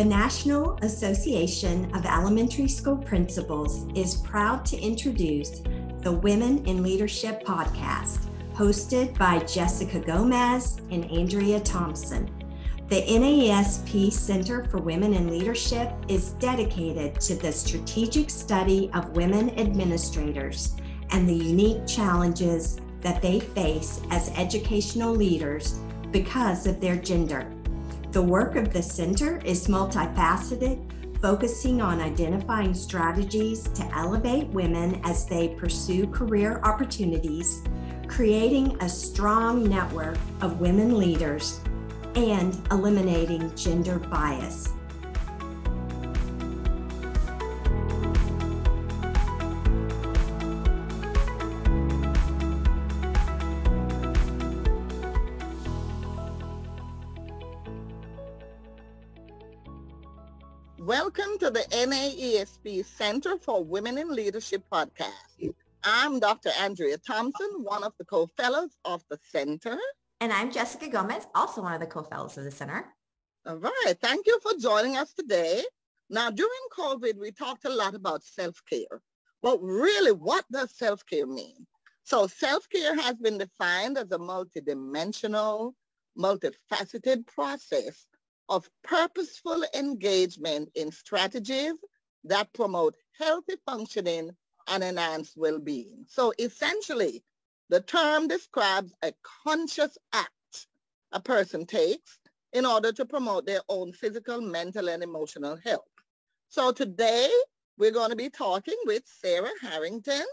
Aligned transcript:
The 0.00 0.06
National 0.06 0.78
Association 0.80 1.94
of 1.94 2.06
Elementary 2.06 2.68
School 2.68 2.96
Principals 2.96 3.86
is 3.94 4.16
proud 4.16 4.64
to 4.64 4.80
introduce 4.80 5.60
the 6.00 6.10
Women 6.10 6.64
in 6.64 6.82
Leadership 6.82 7.44
podcast, 7.44 8.30
hosted 8.54 9.18
by 9.18 9.40
Jessica 9.40 10.00
Gomez 10.00 10.80
and 10.90 11.04
Andrea 11.10 11.60
Thompson. 11.60 12.30
The 12.88 13.02
NAESP 13.02 14.10
Center 14.10 14.64
for 14.70 14.78
Women 14.78 15.12
in 15.12 15.28
Leadership 15.28 15.92
is 16.08 16.30
dedicated 16.38 17.20
to 17.20 17.34
the 17.34 17.52
strategic 17.52 18.30
study 18.30 18.90
of 18.94 19.14
women 19.14 19.50
administrators 19.58 20.76
and 21.10 21.28
the 21.28 21.34
unique 21.34 21.86
challenges 21.86 22.80
that 23.02 23.20
they 23.20 23.38
face 23.38 24.00
as 24.08 24.30
educational 24.30 25.12
leaders 25.14 25.78
because 26.10 26.66
of 26.66 26.80
their 26.80 26.96
gender. 26.96 27.52
The 28.12 28.20
work 28.20 28.56
of 28.56 28.72
the 28.72 28.82
center 28.82 29.40
is 29.44 29.68
multifaceted, 29.68 30.80
focusing 31.20 31.80
on 31.80 32.00
identifying 32.00 32.74
strategies 32.74 33.62
to 33.68 33.84
elevate 33.94 34.48
women 34.48 35.00
as 35.04 35.26
they 35.26 35.50
pursue 35.50 36.08
career 36.08 36.60
opportunities, 36.64 37.62
creating 38.08 38.76
a 38.80 38.88
strong 38.88 39.68
network 39.68 40.18
of 40.40 40.60
women 40.60 40.98
leaders, 40.98 41.60
and 42.16 42.60
eliminating 42.72 43.54
gender 43.54 44.00
bias. 44.00 44.70
NAESP 62.70 62.84
Center 62.84 63.36
for 63.36 63.64
Women 63.64 63.98
in 63.98 64.14
Leadership 64.14 64.62
podcast. 64.72 65.52
I'm 65.82 66.20
Dr. 66.20 66.50
Andrea 66.60 66.98
Thompson, 66.98 67.48
one 67.58 67.82
of 67.82 67.92
the 67.98 68.04
co-fellows 68.04 68.76
of 68.84 69.02
the 69.10 69.18
center. 69.28 69.76
And 70.20 70.32
I'm 70.32 70.52
Jessica 70.52 70.88
Gomez, 70.88 71.26
also 71.34 71.62
one 71.62 71.72
of 71.72 71.80
the 71.80 71.88
co-fellows 71.88 72.38
of 72.38 72.44
the 72.44 72.50
center. 72.52 72.86
All 73.44 73.56
right. 73.56 73.94
Thank 74.00 74.28
you 74.28 74.38
for 74.40 74.52
joining 74.60 74.96
us 74.96 75.12
today. 75.12 75.64
Now, 76.10 76.30
during 76.30 76.50
COVID, 76.78 77.18
we 77.18 77.32
talked 77.32 77.64
a 77.64 77.70
lot 77.70 77.96
about 77.96 78.22
self-care. 78.22 79.02
But 79.42 79.60
really, 79.60 80.12
what 80.12 80.44
does 80.52 80.70
self-care 80.76 81.26
mean? 81.26 81.66
So 82.04 82.28
self-care 82.28 82.94
has 83.00 83.16
been 83.16 83.38
defined 83.38 83.98
as 83.98 84.12
a 84.12 84.18
multidimensional, 84.18 85.72
multifaceted 86.16 87.26
process 87.26 88.06
of 88.48 88.70
purposeful 88.84 89.64
engagement 89.74 90.68
in 90.76 90.92
strategies 90.92 91.74
that 92.24 92.52
promote 92.52 92.96
healthy 93.18 93.54
functioning 93.66 94.30
and 94.68 94.82
enhance 94.84 95.34
well-being. 95.36 96.04
So 96.08 96.32
essentially, 96.38 97.22
the 97.68 97.80
term 97.80 98.28
describes 98.28 98.92
a 99.02 99.12
conscious 99.44 99.96
act 100.12 100.66
a 101.12 101.20
person 101.20 101.66
takes 101.66 102.18
in 102.52 102.66
order 102.66 102.92
to 102.92 103.04
promote 103.04 103.46
their 103.46 103.60
own 103.68 103.92
physical, 103.92 104.40
mental, 104.40 104.88
and 104.88 105.02
emotional 105.02 105.56
health. 105.64 105.84
So 106.48 106.72
today, 106.72 107.28
we're 107.78 107.92
going 107.92 108.10
to 108.10 108.16
be 108.16 108.28
talking 108.28 108.76
with 108.84 109.02
Sarah 109.06 109.50
Harrington, 109.62 110.24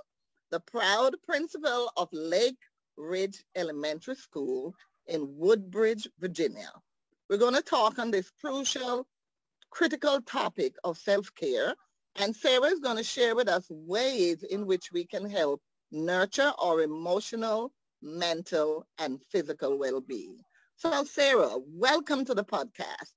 the 0.51 0.59
proud 0.59 1.15
principal 1.25 1.91
of 1.95 2.09
Lake 2.11 2.57
Ridge 2.97 3.43
Elementary 3.55 4.15
School 4.15 4.73
in 5.07 5.27
Woodbridge, 5.37 6.07
Virginia. 6.19 6.71
We're 7.29 7.37
going 7.37 7.55
to 7.55 7.61
talk 7.61 7.99
on 7.99 8.11
this 8.11 8.31
crucial, 8.41 9.07
critical 9.69 10.21
topic 10.21 10.75
of 10.83 10.97
self-care. 10.97 11.75
And 12.15 12.35
Sarah 12.35 12.67
is 12.67 12.79
going 12.79 12.97
to 12.97 13.03
share 13.03 13.35
with 13.35 13.47
us 13.47 13.65
ways 13.69 14.43
in 14.43 14.65
which 14.65 14.91
we 14.91 15.05
can 15.05 15.29
help 15.29 15.61
nurture 15.91 16.51
our 16.59 16.81
emotional, 16.81 17.71
mental, 18.01 18.85
and 18.97 19.21
physical 19.31 19.77
well-being. 19.77 20.37
So 20.75 21.03
Sarah, 21.03 21.57
welcome 21.67 22.25
to 22.25 22.33
the 22.33 22.43
podcast. 22.43 23.13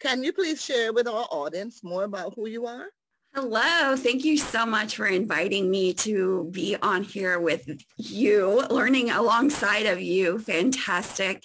Can 0.00 0.22
you 0.22 0.32
please 0.32 0.62
share 0.62 0.92
with 0.92 1.06
our 1.06 1.26
audience 1.30 1.82
more 1.82 2.04
about 2.04 2.34
who 2.34 2.46
you 2.46 2.66
are? 2.66 2.86
Hello. 3.34 3.96
Thank 3.96 4.26
you 4.26 4.36
so 4.36 4.66
much 4.66 4.96
for 4.96 5.06
inviting 5.06 5.70
me 5.70 5.94
to 5.94 6.50
be 6.50 6.76
on 6.82 7.02
here 7.02 7.40
with 7.40 7.66
you, 7.96 8.60
learning 8.68 9.08
alongside 9.08 9.86
of 9.86 10.02
you. 10.02 10.38
Fantastic. 10.38 11.42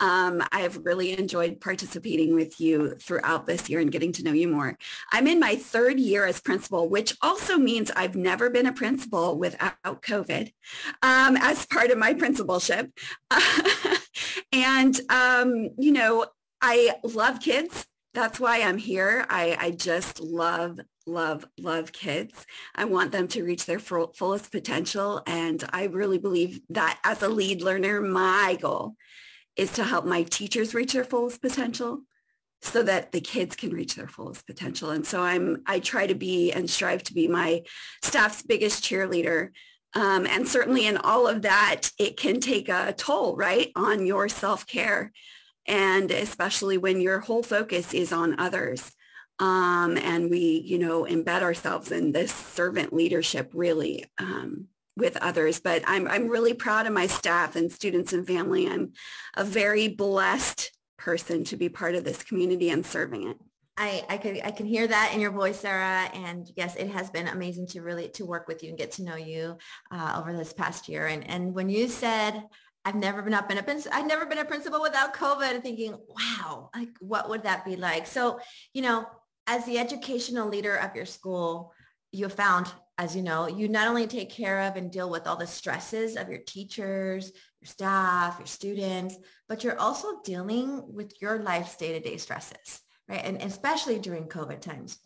Um, 0.00 0.42
I've 0.52 0.86
really 0.86 1.18
enjoyed 1.18 1.60
participating 1.60 2.34
with 2.34 2.58
you 2.62 2.94
throughout 2.94 3.44
this 3.44 3.68
year 3.68 3.80
and 3.80 3.92
getting 3.92 4.10
to 4.12 4.22
know 4.22 4.32
you 4.32 4.48
more. 4.48 4.78
I'm 5.12 5.26
in 5.26 5.38
my 5.38 5.56
third 5.56 6.00
year 6.00 6.24
as 6.24 6.40
principal, 6.40 6.88
which 6.88 7.14
also 7.20 7.58
means 7.58 7.90
I've 7.90 8.16
never 8.16 8.48
been 8.48 8.64
a 8.64 8.72
principal 8.72 9.36
without 9.36 9.76
COVID 9.84 10.50
um, 11.02 11.36
as 11.36 11.66
part 11.66 11.90
of 11.90 11.98
my 11.98 12.14
principalship. 12.14 12.90
and, 14.52 14.98
um, 15.10 15.68
you 15.76 15.92
know, 15.92 16.24
I 16.62 16.94
love 17.04 17.40
kids 17.40 17.86
that's 18.14 18.40
why 18.40 18.62
I'm 18.62 18.78
here. 18.78 19.26
I, 19.28 19.56
I 19.58 19.70
just 19.72 20.20
love 20.20 20.80
love, 21.08 21.44
love 21.58 21.90
kids. 21.92 22.46
I 22.74 22.84
want 22.84 23.12
them 23.12 23.26
to 23.28 23.42
reach 23.42 23.66
their 23.66 23.78
full, 23.78 24.12
fullest 24.14 24.52
potential. 24.52 25.22
And 25.26 25.64
I 25.72 25.84
really 25.84 26.18
believe 26.18 26.60
that 26.70 27.00
as 27.02 27.22
a 27.22 27.28
lead 27.28 27.62
learner, 27.62 28.00
my 28.00 28.58
goal 28.60 28.94
is 29.56 29.72
to 29.72 29.84
help 29.84 30.04
my 30.04 30.22
teachers 30.22 30.74
reach 30.74 30.92
their 30.92 31.04
fullest 31.04 31.42
potential 31.42 32.02
so 32.60 32.82
that 32.82 33.12
the 33.12 33.20
kids 33.20 33.56
can 33.56 33.70
reach 33.70 33.94
their 33.94 34.08
fullest 34.08 34.46
potential. 34.46 34.90
And 34.90 35.06
so 35.06 35.22
I'm, 35.22 35.62
I 35.66 35.80
try 35.80 36.06
to 36.06 36.14
be 36.14 36.52
and 36.52 36.68
strive 36.68 37.02
to 37.04 37.14
be 37.14 37.26
my 37.26 37.62
staff's 38.02 38.42
biggest 38.42 38.84
cheerleader. 38.84 39.50
Um, 39.94 40.26
and 40.26 40.46
certainly 40.46 40.86
in 40.86 40.96
all 40.98 41.26
of 41.26 41.42
that, 41.42 41.90
it 41.98 42.16
can 42.16 42.40
take 42.40 42.68
a 42.68 42.92
toll, 42.92 43.36
right, 43.36 43.70
on 43.74 44.06
your 44.06 44.28
self-care. 44.28 45.12
And 45.68 46.10
especially 46.10 46.78
when 46.78 47.00
your 47.00 47.20
whole 47.20 47.42
focus 47.42 47.94
is 47.94 48.12
on 48.12 48.40
others 48.40 48.90
um, 49.38 49.96
and 49.96 50.30
we, 50.30 50.62
you 50.64 50.78
know, 50.78 51.04
embed 51.04 51.42
ourselves 51.42 51.92
in 51.92 52.12
this 52.12 52.32
servant 52.32 52.92
leadership 52.92 53.50
really 53.54 54.04
um, 54.18 54.66
with 54.96 55.16
others. 55.18 55.60
But 55.60 55.82
I'm, 55.86 56.08
I'm 56.08 56.28
really 56.28 56.54
proud 56.54 56.86
of 56.86 56.92
my 56.92 57.06
staff 57.06 57.54
and 57.54 57.70
students 57.70 58.12
and 58.12 58.26
family. 58.26 58.68
I'm 58.68 58.92
a 59.36 59.44
very 59.44 59.88
blessed 59.88 60.72
person 60.96 61.44
to 61.44 61.56
be 61.56 61.68
part 61.68 61.94
of 61.94 62.04
this 62.04 62.22
community 62.22 62.70
and 62.70 62.84
serving 62.84 63.28
it. 63.28 63.36
I, 63.80 64.04
I 64.08 64.16
can 64.16 64.40
I 64.42 64.50
can 64.50 64.66
hear 64.66 64.88
that 64.88 65.12
in 65.14 65.20
your 65.20 65.30
voice, 65.30 65.60
Sarah. 65.60 66.10
And 66.12 66.50
yes, 66.56 66.74
it 66.74 66.90
has 66.90 67.10
been 67.10 67.28
amazing 67.28 67.68
to 67.68 67.80
really 67.80 68.08
to 68.08 68.26
work 68.26 68.48
with 68.48 68.64
you 68.64 68.70
and 68.70 68.78
get 68.78 68.90
to 68.92 69.04
know 69.04 69.14
you 69.14 69.56
uh, 69.92 70.20
over 70.20 70.36
this 70.36 70.52
past 70.52 70.88
year. 70.88 71.06
And 71.06 71.24
and 71.30 71.54
when 71.54 71.68
you 71.68 71.86
said 71.86 72.42
I've 72.88 72.94
never 72.94 73.20
been 73.20 73.34
up 73.34 73.50
in 73.50 73.58
a 73.58 73.64
I've 73.92 74.06
never 74.06 74.24
been 74.24 74.38
a 74.38 74.46
principal 74.46 74.80
without 74.80 75.14
COVID, 75.14 75.62
thinking, 75.62 75.94
wow, 76.08 76.70
like 76.74 76.88
what 77.00 77.28
would 77.28 77.42
that 77.42 77.66
be 77.66 77.76
like? 77.76 78.06
So 78.06 78.40
you 78.72 78.80
know, 78.80 79.06
as 79.46 79.66
the 79.66 79.78
educational 79.78 80.48
leader 80.48 80.74
of 80.76 80.96
your 80.96 81.04
school, 81.04 81.74
you 82.12 82.26
found, 82.30 82.66
as 82.96 83.14
you 83.14 83.22
know, 83.22 83.46
you 83.46 83.68
not 83.68 83.88
only 83.88 84.06
take 84.06 84.30
care 84.30 84.60
of 84.60 84.76
and 84.76 84.90
deal 84.90 85.10
with 85.10 85.26
all 85.26 85.36
the 85.36 85.46
stresses 85.46 86.16
of 86.16 86.30
your 86.30 86.38
teachers, 86.38 87.30
your 87.60 87.68
staff, 87.68 88.36
your 88.38 88.46
students, 88.46 89.18
but 89.50 89.62
you're 89.62 89.78
also 89.78 90.22
dealing 90.24 90.82
with 90.90 91.12
your 91.20 91.42
life's 91.42 91.76
day-to-day 91.76 92.16
stresses, 92.16 92.80
right? 93.06 93.22
And 93.22 93.42
especially 93.42 93.98
during 93.98 94.28
COVID 94.28 94.60
times. 94.60 94.98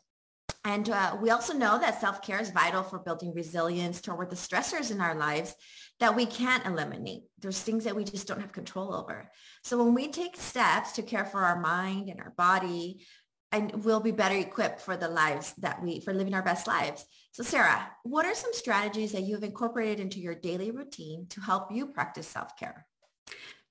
And 0.64 0.90
uh, 0.90 1.16
we 1.20 1.30
also 1.30 1.52
know 1.52 1.78
that 1.78 2.00
self-care 2.00 2.40
is 2.40 2.50
vital 2.50 2.84
for 2.84 3.00
building 3.00 3.34
resilience 3.34 4.00
toward 4.00 4.30
the 4.30 4.36
stressors 4.36 4.92
in 4.92 5.00
our 5.00 5.14
lives 5.14 5.54
that 5.98 6.14
we 6.14 6.24
can't 6.24 6.64
eliminate. 6.64 7.22
There's 7.40 7.60
things 7.60 7.84
that 7.84 7.96
we 7.96 8.04
just 8.04 8.28
don't 8.28 8.40
have 8.40 8.52
control 8.52 8.94
over. 8.94 9.28
So 9.64 9.82
when 9.82 9.92
we 9.92 10.08
take 10.08 10.36
steps 10.36 10.92
to 10.92 11.02
care 11.02 11.24
for 11.24 11.40
our 11.40 11.60
mind 11.60 12.08
and 12.08 12.20
our 12.20 12.32
body, 12.36 13.04
and 13.50 13.84
we'll 13.84 14.00
be 14.00 14.12
better 14.12 14.36
equipped 14.36 14.80
for 14.80 14.96
the 14.96 15.08
lives 15.08 15.52
that 15.58 15.82
we, 15.82 16.00
for 16.00 16.14
living 16.14 16.34
our 16.34 16.42
best 16.42 16.66
lives. 16.66 17.04
So 17.32 17.42
Sarah, 17.42 17.90
what 18.02 18.24
are 18.24 18.34
some 18.34 18.52
strategies 18.54 19.12
that 19.12 19.22
you 19.22 19.34
have 19.34 19.44
incorporated 19.44 20.00
into 20.00 20.20
your 20.20 20.34
daily 20.34 20.70
routine 20.70 21.26
to 21.30 21.40
help 21.40 21.70
you 21.70 21.86
practice 21.86 22.28
self-care? 22.28 22.86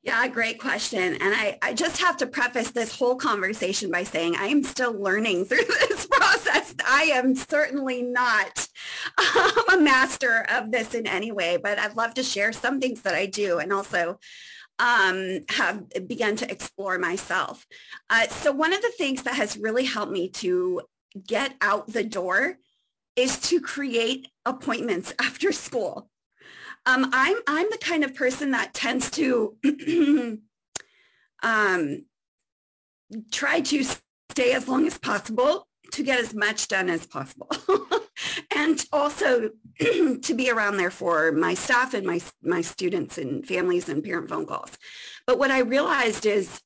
Yeah, 0.04 0.28
great 0.30 0.60
question. 0.60 1.14
And 1.14 1.36
I, 1.36 1.60
I 1.62 1.74
just 1.74 2.02
have 2.02 2.18
to 2.18 2.28
preface 2.28 2.72
this 2.72 2.98
whole 2.98 3.16
conversation 3.16 3.92
by 3.92 4.04
saying 4.04 4.36
I 4.36 4.48
am 4.48 4.64
still 4.64 4.94
learning 4.94 5.46
through 5.46 5.66
this 5.66 6.08
process. 6.08 6.74
I 6.88 7.04
am 7.14 7.36
certainly 7.36 8.02
not 8.02 8.68
um, 9.20 9.52
a 9.74 9.78
master 9.80 10.46
of 10.50 10.72
this 10.72 10.96
in 10.96 11.06
any 11.06 11.32
way, 11.32 11.58
but 11.58 11.78
I'd 11.78 11.96
love 11.96 12.16
to 12.16 12.24
share 12.24 12.52
some 12.52 12.80
things 12.80 13.02
that 13.02 13.14
I 13.14 13.28
do 13.28 13.60
and 13.60 13.72
also 13.72 14.20
um, 14.80 15.42
have 15.50 15.84
begun 16.08 16.36
to 16.38 16.52
explore 16.52 16.98
myself. 16.98 17.68
Uh, 18.10 18.28
so 18.28 18.52
one 18.52 18.74
of 18.74 18.82
the 18.82 18.94
things 18.98 19.22
that 19.24 19.36
has 19.36 19.56
really 19.56 19.86
helped 19.86 20.12
me 20.12 20.30
to 20.30 20.82
get 21.28 21.54
out 21.62 21.88
the 21.88 22.04
door 22.04 22.58
is 23.16 23.38
to 23.38 23.62
create 23.62 24.28
appointments 24.46 25.14
after 25.20 25.52
school. 25.52 26.10
Um, 26.86 27.10
I'm, 27.14 27.38
I'm 27.48 27.70
the 27.70 27.78
kind 27.78 28.04
of 28.04 28.16
person 28.16 28.52
that 28.52 28.74
tends 28.74 29.12
to 29.12 29.56
um, 31.44 32.06
try 33.32 33.60
to 33.60 33.84
stay 34.32 34.54
as 34.54 34.68
long 34.68 34.88
as 34.88 34.98
possible 34.98 35.68
to 35.92 36.04
get 36.04 36.20
as 36.20 36.34
much 36.34 36.68
done 36.68 36.90
as 36.90 37.06
possible. 37.06 37.52
and 38.56 38.86
also 38.92 39.52
to 39.80 40.34
be 40.34 40.50
around 40.50 40.78
there 40.78 40.92
for 40.92 41.32
my 41.32 41.54
staff 41.54 41.94
and 41.94 42.06
my, 42.06 42.20
my 42.42 42.62
students 42.62 43.18
and 43.18 43.46
families 43.46 43.90
and 43.90 44.04
parent 44.04 44.30
phone 44.30 44.46
calls. 44.46 44.78
But 45.28 45.38
what 45.38 45.52
I 45.52 45.60
realized 45.60 46.26
is 46.26 46.62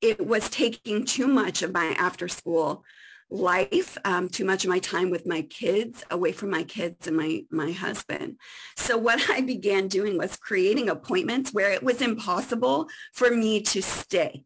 it 0.00 0.24
was 0.24 0.48
taking 0.48 1.04
too 1.04 1.26
much 1.26 1.62
of 1.62 1.72
my 1.72 1.86
after 1.98 2.28
school 2.28 2.84
life, 3.30 3.98
um, 4.04 4.28
too 4.28 4.44
much 4.44 4.64
of 4.64 4.70
my 4.70 4.78
time 4.78 5.10
with 5.10 5.26
my 5.26 5.42
kids, 5.42 6.04
away 6.10 6.32
from 6.32 6.50
my 6.50 6.62
kids 6.62 7.06
and 7.06 7.16
my, 7.16 7.44
my 7.50 7.72
husband. 7.72 8.36
So 8.76 8.96
what 8.96 9.28
I 9.30 9.40
began 9.40 9.88
doing 9.88 10.16
was 10.16 10.36
creating 10.36 10.88
appointments 10.88 11.52
where 11.52 11.72
it 11.72 11.82
was 11.82 12.00
impossible 12.00 12.88
for 13.12 13.30
me 13.30 13.60
to 13.62 13.82
stay. 13.82 14.44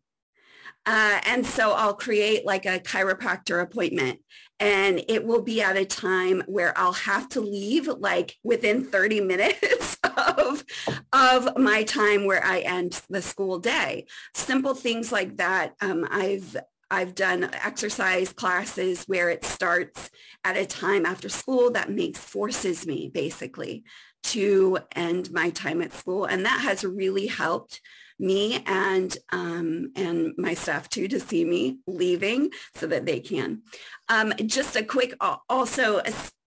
Uh, 0.84 1.20
and 1.26 1.46
so 1.46 1.72
I'll 1.72 1.94
create 1.94 2.44
like 2.44 2.66
a 2.66 2.80
chiropractor 2.80 3.62
appointment 3.62 4.18
and 4.58 5.04
it 5.08 5.24
will 5.24 5.42
be 5.42 5.62
at 5.62 5.76
a 5.76 5.84
time 5.84 6.42
where 6.46 6.76
I'll 6.76 6.92
have 6.92 7.28
to 7.30 7.40
leave 7.40 7.86
like 7.86 8.36
within 8.42 8.84
30 8.84 9.20
minutes 9.20 9.96
of, 10.16 10.64
of 11.12 11.56
my 11.56 11.84
time 11.84 12.26
where 12.26 12.44
I 12.44 12.60
end 12.60 13.00
the 13.08 13.22
school 13.22 13.58
day. 13.58 14.06
Simple 14.34 14.74
things 14.74 15.12
like 15.12 15.36
that. 15.36 15.74
Um, 15.80 16.06
I've 16.10 16.56
I've 16.92 17.14
done 17.14 17.48
exercise 17.54 18.34
classes 18.34 19.04
where 19.04 19.30
it 19.30 19.46
starts 19.46 20.10
at 20.44 20.58
a 20.58 20.66
time 20.66 21.06
after 21.06 21.30
school 21.30 21.70
that 21.70 21.90
makes 21.90 22.18
forces 22.18 22.86
me 22.86 23.10
basically 23.12 23.84
to 24.24 24.78
end 24.94 25.32
my 25.32 25.48
time 25.48 25.80
at 25.80 25.94
school. 25.94 26.26
And 26.26 26.44
that 26.44 26.60
has 26.60 26.84
really 26.84 27.26
helped 27.26 27.80
me 28.18 28.62
and 28.66 29.16
um, 29.32 29.90
and 29.96 30.34
my 30.36 30.52
staff 30.52 30.90
too 30.90 31.08
to 31.08 31.18
see 31.18 31.46
me 31.46 31.78
leaving 31.86 32.50
so 32.76 32.86
that 32.86 33.06
they 33.06 33.20
can. 33.20 33.62
Um, 34.10 34.34
just 34.44 34.76
a 34.76 34.84
quick 34.84 35.14
also 35.48 36.02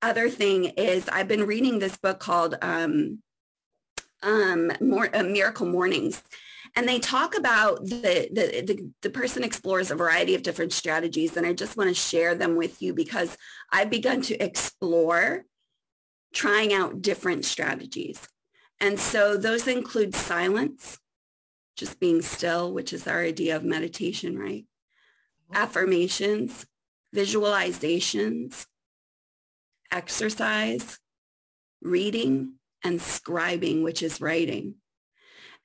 other 0.03 0.29
thing 0.29 0.65
is 0.77 1.09
I've 1.09 1.29
been 1.29 1.47
reading 1.47 1.79
this 1.79 1.97
book 1.97 2.19
called 2.19 2.57
um, 2.61 3.23
um, 4.25 4.73
More, 4.81 5.09
uh, 5.15 5.23
Miracle 5.23 5.67
Mornings 5.67 6.21
and 6.75 6.89
they 6.89 6.99
talk 6.99 7.37
about 7.37 7.85
the, 7.85 8.29
the, 8.33 8.63
the, 8.63 8.91
the 9.03 9.11
person 9.11 9.45
explores 9.45 9.91
a 9.91 9.95
variety 9.95 10.35
of 10.35 10.43
different 10.43 10.73
strategies. 10.73 11.37
And 11.37 11.47
I 11.47 11.53
just 11.53 11.77
want 11.77 11.89
to 11.89 11.95
share 11.95 12.35
them 12.35 12.57
with 12.57 12.81
you 12.81 12.95
because 12.95 13.37
I've 13.71 13.91
begun 13.91 14.23
to 14.23 14.43
explore 14.43 15.45
trying 16.33 16.73
out 16.73 17.03
different 17.03 17.45
strategies. 17.45 18.27
And 18.81 18.99
so 18.99 19.37
those 19.37 19.69
include 19.69 20.15
silence, 20.15 20.99
just 21.77 22.01
being 22.01 22.23
still, 22.23 22.73
which 22.73 22.95
is 22.95 23.07
our 23.07 23.21
idea 23.21 23.55
of 23.55 23.65
meditation, 23.65 24.39
right? 24.39 24.65
Mm-hmm. 25.53 25.57
Affirmations, 25.57 26.67
visualizations, 27.15 28.67
exercise, 29.91 30.99
reading, 31.83 32.55
and 32.83 32.99
scribing, 32.99 33.83
which 33.83 34.03
is 34.03 34.23
writing. 34.23 34.77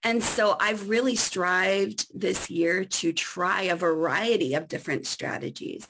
And 0.03 0.23
so 0.23 0.55
I've 0.59 0.89
really 0.89 1.15
strived 1.15 2.07
this 2.13 2.49
year 2.49 2.85
to 2.85 3.11
try 3.11 3.63
a 3.63 3.75
variety 3.75 4.53
of 4.53 4.67
different 4.67 5.07
strategies 5.07 5.87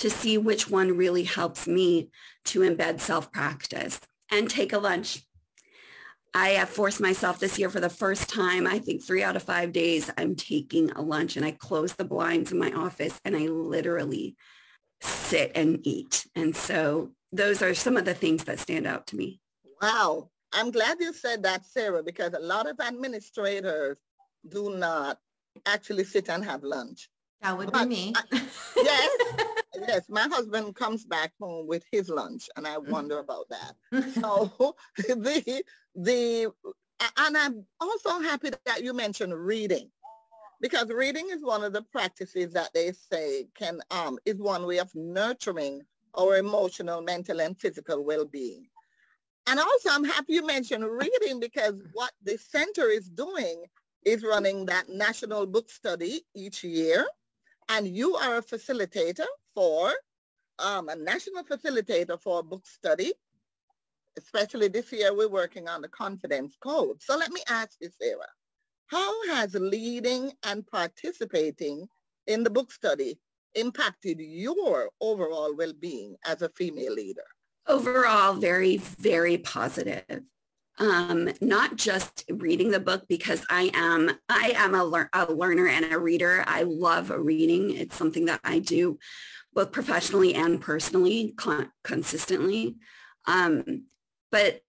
to 0.00 0.10
see 0.10 0.36
which 0.38 0.68
one 0.68 0.96
really 0.96 1.24
helps 1.24 1.66
me 1.66 2.10
to 2.46 2.60
embed 2.60 3.00
self-practice 3.00 4.00
and 4.30 4.50
take 4.50 4.72
a 4.72 4.78
lunch. 4.78 5.22
I 6.34 6.50
have 6.50 6.68
forced 6.68 7.00
myself 7.00 7.38
this 7.38 7.60
year 7.60 7.70
for 7.70 7.78
the 7.78 7.88
first 7.88 8.28
time, 8.28 8.66
I 8.66 8.80
think 8.80 9.04
three 9.04 9.22
out 9.22 9.36
of 9.36 9.44
five 9.44 9.72
days, 9.72 10.10
I'm 10.18 10.34
taking 10.34 10.90
a 10.90 11.00
lunch 11.00 11.36
and 11.36 11.46
I 11.46 11.52
close 11.52 11.92
the 11.92 12.04
blinds 12.04 12.50
in 12.50 12.58
my 12.58 12.72
office 12.72 13.20
and 13.24 13.36
I 13.36 13.46
literally 13.46 14.34
sit 15.00 15.52
and 15.54 15.78
eat. 15.86 16.26
And 16.34 16.56
so 16.56 17.12
those 17.30 17.62
are 17.62 17.74
some 17.74 17.96
of 17.96 18.04
the 18.04 18.14
things 18.14 18.44
that 18.44 18.58
stand 18.58 18.86
out 18.86 19.06
to 19.08 19.16
me. 19.16 19.40
Wow. 19.80 20.30
I'm 20.54 20.70
glad 20.70 20.98
you 21.00 21.12
said 21.12 21.42
that, 21.42 21.66
Sarah, 21.66 22.02
because 22.02 22.32
a 22.32 22.38
lot 22.38 22.68
of 22.68 22.78
administrators 22.80 23.98
do 24.48 24.74
not 24.76 25.18
actually 25.66 26.04
sit 26.04 26.28
and 26.30 26.44
have 26.44 26.62
lunch. 26.62 27.08
That 27.42 27.58
would 27.58 27.72
but 27.72 27.84
be 27.84 27.88
me. 27.88 28.12
I, 28.16 28.22
yes, 28.76 29.10
yes. 29.74 30.08
My 30.08 30.22
husband 30.22 30.74
comes 30.76 31.04
back 31.04 31.32
home 31.40 31.66
with 31.66 31.84
his 31.90 32.08
lunch, 32.08 32.48
and 32.56 32.66
I 32.66 32.78
wonder 32.78 33.18
about 33.18 33.46
that. 33.50 33.74
so 34.14 34.76
the 34.96 35.64
the 35.94 36.52
and 37.18 37.36
I'm 37.36 37.66
also 37.80 38.20
happy 38.20 38.50
that 38.64 38.82
you 38.82 38.94
mentioned 38.94 39.34
reading, 39.34 39.90
because 40.60 40.88
reading 40.88 41.28
is 41.30 41.42
one 41.42 41.64
of 41.64 41.72
the 41.72 41.82
practices 41.82 42.52
that 42.52 42.70
they 42.72 42.92
say 42.92 43.48
can 43.54 43.80
um 43.90 44.18
is 44.24 44.36
one 44.36 44.66
way 44.66 44.78
of 44.78 44.94
nurturing 44.94 45.82
our 46.14 46.36
emotional, 46.36 47.02
mental, 47.02 47.40
and 47.40 47.58
physical 47.58 48.04
well-being. 48.04 48.68
And 49.46 49.60
also, 49.60 49.90
I'm 49.90 50.04
happy 50.04 50.34
you 50.34 50.46
mentioned 50.46 50.84
reading 50.84 51.38
because 51.38 51.74
what 51.92 52.12
the 52.22 52.38
center 52.38 52.88
is 52.88 53.10
doing 53.10 53.64
is 54.04 54.24
running 54.24 54.66
that 54.66 54.88
national 54.88 55.46
book 55.46 55.70
study 55.70 56.22
each 56.34 56.64
year. 56.64 57.06
And 57.68 57.86
you 57.86 58.14
are 58.16 58.38
a 58.38 58.42
facilitator 58.42 59.26
for, 59.54 59.92
um, 60.58 60.88
a 60.88 60.96
national 60.96 61.44
facilitator 61.44 62.20
for 62.20 62.40
a 62.40 62.42
book 62.42 62.66
study. 62.66 63.12
Especially 64.16 64.68
this 64.68 64.92
year, 64.92 65.14
we're 65.14 65.28
working 65.28 65.68
on 65.68 65.82
the 65.82 65.88
confidence 65.88 66.56
code. 66.62 67.02
So 67.02 67.16
let 67.16 67.30
me 67.30 67.42
ask 67.48 67.76
you, 67.80 67.90
Sarah, 68.00 68.32
how 68.86 69.26
has 69.28 69.54
leading 69.54 70.32
and 70.44 70.66
participating 70.66 71.86
in 72.26 72.44
the 72.44 72.50
book 72.50 72.70
study 72.72 73.18
impacted 73.54 74.20
your 74.20 74.90
overall 75.00 75.54
well-being 75.56 76.16
as 76.24 76.42
a 76.42 76.48
female 76.50 76.94
leader? 76.94 77.24
Overall 77.66 78.34
very, 78.34 78.76
very 78.76 79.38
positive. 79.38 80.22
Um, 80.78 81.30
not 81.40 81.76
just 81.76 82.24
reading 82.28 82.72
the 82.72 82.80
book 82.80 83.04
because 83.08 83.46
I 83.48 83.70
am 83.74 84.10
I 84.28 84.54
am 84.56 84.74
a, 84.74 84.82
lear- 84.82 85.10
a 85.12 85.32
learner 85.32 85.68
and 85.68 85.92
a 85.92 85.98
reader. 85.98 86.42
I 86.48 86.62
love 86.62 87.10
reading. 87.10 87.70
It's 87.76 87.94
something 87.94 88.24
that 88.24 88.40
I 88.42 88.58
do 88.58 88.98
both 89.52 89.70
professionally 89.70 90.34
and 90.34 90.60
personally 90.60 91.32
con- 91.36 91.70
consistently. 91.84 92.76
Um, 93.26 93.84
but 94.32 94.62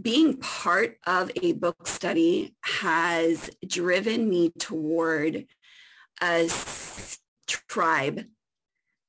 being 0.00 0.36
part 0.36 0.98
of 1.06 1.30
a 1.42 1.52
book 1.52 1.86
study 1.86 2.54
has 2.62 3.50
driven 3.66 4.28
me 4.28 4.50
toward 4.50 5.46
a 6.22 6.48
tribe 7.46 8.24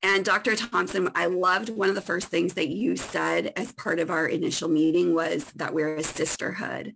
and 0.06 0.24
Dr. 0.24 0.56
Thompson, 0.56 1.10
I 1.16 1.26
loved 1.26 1.70
one 1.70 1.90
of 1.90 1.96
the 1.96 2.02
first 2.02 2.28
things 2.28 2.54
that 2.54 2.68
you 2.68 2.96
said 2.96 3.52
as 3.56 3.72
part 3.72 4.00
of 4.00 4.12
our 4.12 4.28
initial 4.28 4.70
meeting 4.70 5.16
was 5.16 5.46
that 5.56 5.74
we're 5.74 5.96
a 5.96 6.04
sisterhood. 6.04 6.96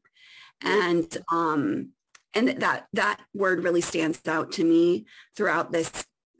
And 0.61 1.17
um, 1.31 1.89
and 2.35 2.49
that 2.61 2.85
that 2.93 3.19
word 3.33 3.63
really 3.63 3.81
stands 3.81 4.21
out 4.27 4.51
to 4.53 4.63
me 4.63 5.07
throughout 5.35 5.71
this 5.71 5.91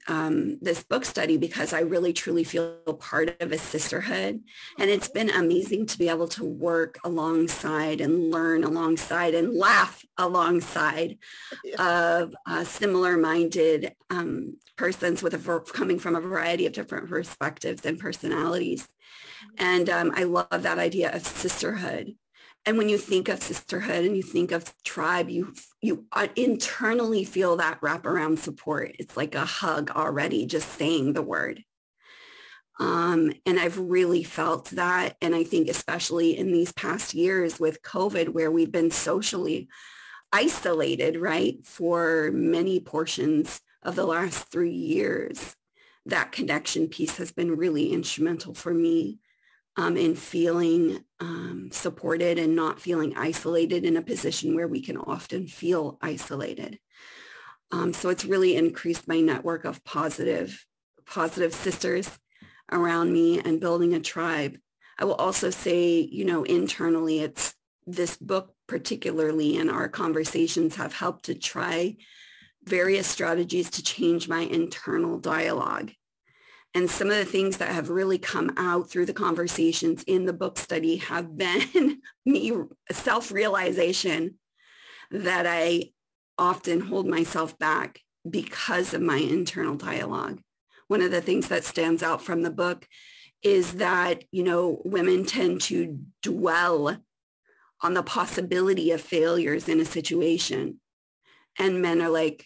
um, 0.09 0.57
this 0.59 0.83
book 0.83 1.05
study 1.05 1.37
because 1.37 1.71
I 1.71 1.81
really 1.81 2.11
truly 2.13 2.43
feel 2.43 2.79
part 2.99 3.39
of 3.39 3.51
a 3.51 3.57
sisterhood. 3.57 4.41
And 4.79 4.89
it's 4.89 5.07
been 5.07 5.29
amazing 5.29 5.85
to 5.85 5.97
be 5.99 6.09
able 6.09 6.27
to 6.29 6.43
work 6.43 6.97
alongside 7.03 8.01
and 8.01 8.31
learn 8.31 8.63
alongside 8.63 9.35
and 9.35 9.53
laugh 9.53 10.03
alongside 10.17 11.19
of 11.77 12.35
uh, 12.47 12.63
similar 12.63 13.17
minded 13.17 13.93
um, 14.09 14.57
persons 14.75 15.21
with 15.21 15.35
a, 15.35 15.59
coming 15.73 15.99
from 15.99 16.15
a 16.15 16.21
variety 16.21 16.65
of 16.65 16.73
different 16.73 17.07
perspectives 17.07 17.85
and 17.85 17.99
personalities. 17.99 18.87
And 19.57 19.89
um, 19.89 20.11
I 20.15 20.23
love 20.23 20.63
that 20.63 20.79
idea 20.79 21.13
of 21.13 21.25
sisterhood. 21.25 22.15
And 22.69 22.77
when 22.77 22.88
you 22.88 22.99
think 22.99 23.29
of 23.29 23.41
sisterhood 23.41 24.05
and 24.05 24.15
you 24.15 24.21
think 24.21 24.51
of 24.51 24.71
tribe, 24.83 25.27
you 25.27 25.55
you 25.81 26.05
internally 26.35 27.23
feel 27.23 27.55
that 27.55 27.81
wraparound 27.81 28.38
support. 28.38 28.95
It's 28.99 29.17
like 29.17 29.33
a 29.33 29.43
hug 29.43 29.89
already, 29.89 30.45
just 30.45 30.69
saying 30.73 31.13
the 31.13 31.23
word. 31.23 31.63
Um, 32.79 33.33
and 33.47 33.59
I've 33.59 33.79
really 33.79 34.21
felt 34.21 34.65
that. 34.65 35.15
And 35.19 35.33
I 35.33 35.45
think 35.45 35.67
especially 35.67 36.38
in 36.38 36.51
these 36.51 36.71
past 36.71 37.15
years 37.15 37.59
with 37.59 37.81
COVID, 37.81 38.29
where 38.29 38.51
we've 38.51 38.71
been 38.71 38.91
socially 38.91 39.67
isolated, 40.31 41.17
right, 41.17 41.65
for 41.65 42.29
many 42.31 42.79
portions 42.79 43.61
of 43.81 43.95
the 43.95 44.05
last 44.05 44.51
three 44.51 44.69
years, 44.69 45.55
that 46.05 46.31
connection 46.31 46.88
piece 46.88 47.17
has 47.17 47.31
been 47.31 47.57
really 47.57 47.91
instrumental 47.91 48.53
for 48.53 48.75
me 48.75 49.17
um, 49.79 49.95
in 49.95 50.13
feeling 50.13 51.05
um, 51.21 51.69
supported 51.71 52.38
and 52.38 52.53
not 52.53 52.81
feeling 52.81 53.15
isolated 53.15 53.86
in 53.86 53.95
a 53.95 54.01
position 54.01 54.53
where 54.53 54.67
we 54.67 54.81
can 54.81 54.98
often 54.98 55.48
feel 55.48 55.98
isolated. 56.01 56.77
Um, 57.71 57.93
so 57.93 58.09
it's 58.09 58.25
really 58.25 58.57
increased 58.57 59.07
my 59.07 59.21
network 59.21 59.63
of 59.63 59.81
positive, 59.86 60.65
positive 61.05 61.53
sisters 61.53 62.09
around 62.69 63.13
me 63.13 63.39
and 63.39 63.62
building 63.62 63.93
a 63.93 64.01
tribe. 64.01 64.57
I 64.98 65.05
will 65.05 65.15
also 65.15 65.50
say, 65.50 66.01
you 66.01 66.25
know, 66.25 66.43
internally, 66.43 67.21
it's 67.21 67.55
this 67.88 68.17
book 68.17 68.53
particularly 68.67 69.55
and 69.55 69.71
our 69.71 69.88
conversations 69.88 70.75
have 70.75 70.91
helped 70.91 71.25
to 71.25 71.36
try 71.36 71.95
various 72.65 73.07
strategies 73.07 73.69
to 73.69 73.83
change 73.83 74.27
my 74.27 74.41
internal 74.41 75.19
dialogue 75.19 75.91
And 76.75 76.89
some 76.89 77.09
of 77.09 77.17
the 77.17 77.25
things 77.25 77.57
that 77.57 77.73
have 77.73 77.89
really 77.89 78.19
come 78.19 78.51
out 78.57 78.89
through 78.89 79.07
the 79.07 79.13
conversations 79.13 80.03
in 80.03 80.25
the 80.25 80.33
book 80.33 80.57
study 80.57 80.97
have 80.97 81.38
been 81.38 82.01
me 82.25 82.51
self-realization 82.91 84.35
that 85.11 85.47
I 85.47 85.91
often 86.38 86.79
hold 86.79 87.07
myself 87.07 87.57
back 87.57 88.01
because 88.29 88.93
of 88.93 89.01
my 89.01 89.17
internal 89.17 89.75
dialogue. 89.75 90.41
One 90.88 91.01
of 91.01 91.11
the 91.11 91.21
things 91.21 91.47
that 91.49 91.63
stands 91.63 92.03
out 92.03 92.21
from 92.21 92.41
the 92.41 92.51
book 92.51 92.88
is 93.41 93.73
that, 93.73 94.23
you 94.31 94.43
know, 94.43 94.81
women 94.83 95.25
tend 95.25 95.61
to 95.61 95.99
dwell 96.21 96.97
on 97.81 97.93
the 97.93 98.03
possibility 98.03 98.91
of 98.91 99.01
failures 99.01 99.69
in 99.69 99.79
a 99.79 99.85
situation. 99.85 100.79
And 101.57 101.81
men 101.81 102.01
are 102.01 102.09
like, 102.09 102.45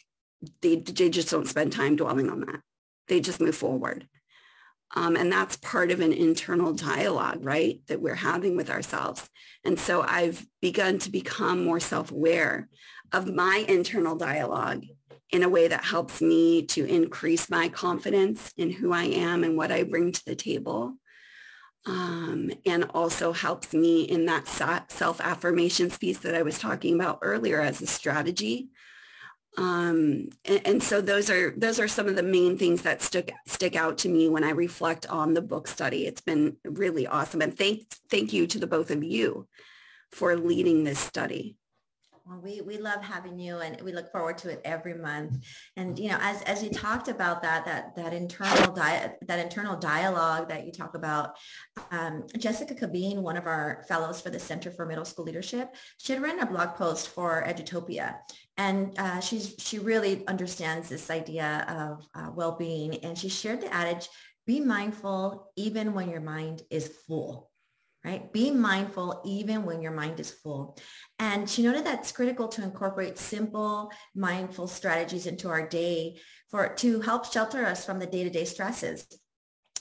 they, 0.61 0.75
they 0.75 1.09
just 1.09 1.31
don't 1.31 1.47
spend 1.47 1.71
time 1.71 1.95
dwelling 1.95 2.29
on 2.29 2.41
that. 2.41 2.61
They 3.07 3.19
just 3.19 3.41
move 3.41 3.55
forward. 3.55 4.07
Um, 4.95 5.15
and 5.15 5.31
that's 5.31 5.57
part 5.57 5.91
of 5.91 6.01
an 6.01 6.13
internal 6.13 6.73
dialogue, 6.73 7.39
right, 7.41 7.81
that 7.87 8.01
we're 8.01 8.13
having 8.13 8.55
with 8.55 8.69
ourselves. 8.69 9.27
And 9.65 9.79
so 9.79 10.01
I've 10.01 10.45
begun 10.61 10.99
to 10.99 11.09
become 11.09 11.63
more 11.63 11.79
self-aware 11.79 12.69
of 13.11 13.33
my 13.33 13.65
internal 13.67 14.15
dialogue 14.15 14.85
in 15.31 15.41
a 15.41 15.49
way 15.49 15.67
that 15.67 15.83
helps 15.83 16.21
me 16.21 16.63
to 16.67 16.85
increase 16.85 17.49
my 17.49 17.69
confidence 17.69 18.53
in 18.55 18.69
who 18.69 18.93
I 18.93 19.05
am 19.05 19.43
and 19.43 19.57
what 19.57 19.71
I 19.71 19.83
bring 19.83 20.11
to 20.11 20.25
the 20.25 20.35
table. 20.35 20.95
Um, 21.85 22.51
and 22.65 22.85
also 22.93 23.33
helps 23.33 23.73
me 23.73 24.03
in 24.03 24.25
that 24.27 24.47
self-affirmations 24.47 25.97
piece 25.97 26.19
that 26.19 26.33
I 26.33 26.43
was 26.43 26.57
talking 26.57 26.95
about 26.95 27.19
earlier 27.21 27.59
as 27.59 27.81
a 27.81 27.87
strategy 27.87 28.69
um, 29.57 30.29
and, 30.45 30.61
and, 30.65 30.83
so 30.83 30.99
those 30.99 31.29
are 31.29 31.53
those 31.55 31.79
are 31.79 31.87
some 31.87 32.07
of 32.07 32.15
the 32.15 32.23
main 32.23 32.57
things 32.57 32.81
that 32.81 33.03
stick 33.03 33.33
stick 33.45 33.75
out 33.75 33.99
to 33.99 34.09
me 34.09 34.27
when 34.27 34.43
I 34.43 34.49
reflect 34.49 35.05
on 35.07 35.33
the 35.33 35.41
book 35.41 35.67
study. 35.67 36.07
It's 36.07 36.21
been 36.21 36.57
really 36.63 37.05
awesome, 37.05 37.41
and 37.41 37.55
thank 37.55 37.87
thank 38.09 38.33
you 38.33 38.47
to 38.47 38.59
the 38.59 38.67
both 38.67 38.89
of 38.89 39.03
you 39.03 39.47
for 40.11 40.35
leading 40.35 40.83
this 40.83 40.99
study. 40.99 41.55
Well, 42.25 42.39
we, 42.41 42.61
we 42.61 42.77
love 42.77 43.03
having 43.03 43.37
you 43.37 43.57
and 43.57 43.81
we 43.81 43.91
look 43.91 44.09
forward 44.09 44.37
to 44.39 44.49
it 44.49 44.61
every 44.63 44.93
month. 44.93 45.43
And, 45.75 45.99
you 45.99 46.07
know, 46.07 46.17
as, 46.21 46.41
as 46.43 46.63
you 46.63 46.69
talked 46.69 47.09
about 47.09 47.41
that, 47.41 47.65
that, 47.65 47.97
that 47.97 48.13
internal 48.13 48.73
di- 48.73 49.11
that 49.27 49.39
internal 49.39 49.75
dialogue 49.75 50.47
that 50.47 50.65
you 50.65 50.71
talk 50.71 50.95
about, 50.95 51.35
um, 51.91 52.23
Jessica 52.37 52.75
Cabeen, 52.75 53.17
one 53.17 53.35
of 53.35 53.45
our 53.45 53.83
fellows 53.89 54.21
for 54.21 54.29
the 54.29 54.39
Center 54.39 54.71
for 54.71 54.85
Middle 54.85 55.03
School 55.03 55.25
Leadership, 55.25 55.75
she 55.97 56.13
had 56.13 56.21
written 56.21 56.39
a 56.39 56.45
blog 56.45 56.75
post 56.75 57.09
for 57.09 57.43
Edutopia. 57.45 58.15
And 58.55 58.97
uh, 58.97 59.19
she's, 59.19 59.55
she 59.57 59.79
really 59.79 60.25
understands 60.27 60.87
this 60.87 61.09
idea 61.09 61.65
of 61.67 62.07
uh, 62.15 62.31
well-being. 62.33 63.03
And 63.03 63.17
she 63.17 63.27
shared 63.27 63.59
the 63.59 63.73
adage, 63.73 64.07
be 64.47 64.61
mindful 64.61 65.51
even 65.57 65.93
when 65.93 66.09
your 66.09 66.21
mind 66.21 66.61
is 66.69 66.87
full 67.05 67.49
right? 68.03 68.31
Be 68.33 68.51
mindful 68.51 69.21
even 69.25 69.63
when 69.63 69.81
your 69.81 69.93
mind 69.93 70.19
is 70.19 70.31
full. 70.31 70.77
And 71.19 71.49
she 71.49 71.63
noted 71.63 71.85
that 71.85 71.99
it's 71.99 72.11
critical 72.11 72.47
to 72.49 72.63
incorporate 72.63 73.17
simple, 73.17 73.91
mindful 74.15 74.67
strategies 74.67 75.25
into 75.25 75.49
our 75.49 75.67
day 75.67 76.19
for 76.49 76.73
to 76.75 77.01
help 77.01 77.31
shelter 77.31 77.65
us 77.65 77.85
from 77.85 77.99
the 77.99 78.05
day-to-day 78.05 78.45
stresses 78.45 79.07